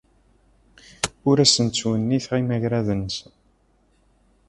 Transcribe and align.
Ur 1.29 1.37
asen-ttwenniteɣ 1.43 2.33
imagraden-nsen. 2.41 3.31